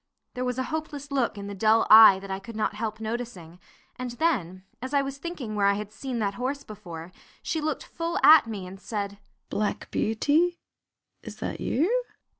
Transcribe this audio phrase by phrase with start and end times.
[0.33, 3.59] There was a hopeless look in the dull eye that I could not help noticing,
[3.97, 7.11] and then, as I was thinking where I had seen that horse before,
[7.43, 9.19] she looked full at me and said,
[9.51, 10.57] "Black Beauty,
[11.21, 12.03] is that you?"